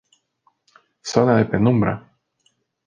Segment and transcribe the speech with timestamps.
[1.11, 1.95] Zona de penumbra.